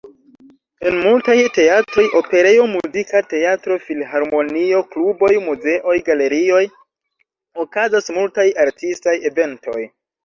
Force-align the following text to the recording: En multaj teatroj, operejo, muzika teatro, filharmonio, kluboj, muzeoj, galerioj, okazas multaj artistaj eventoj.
En 0.91 0.95
multaj 1.01 1.35
teatroj, 1.57 2.05
operejo, 2.19 2.63
muzika 2.71 3.21
teatro, 3.33 3.77
filharmonio, 3.89 4.79
kluboj, 4.95 5.31
muzeoj, 5.51 5.97
galerioj, 6.11 6.65
okazas 7.67 8.15
multaj 8.19 8.49
artistaj 8.69 9.15
eventoj. 9.33 9.81